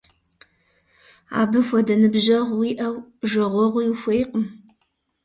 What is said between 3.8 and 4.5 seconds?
ухуейкъым.